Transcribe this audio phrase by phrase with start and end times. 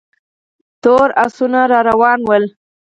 [0.83, 2.43] تور آسونه را روان ول.